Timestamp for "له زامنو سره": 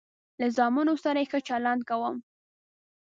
0.39-1.21